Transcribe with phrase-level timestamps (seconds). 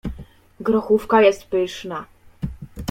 [0.59, 2.05] grochówka jest pyszna